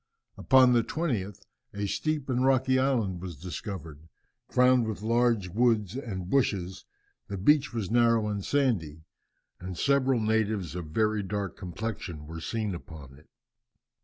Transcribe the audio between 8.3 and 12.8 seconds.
sandy, and several natives of very dark complexion were seen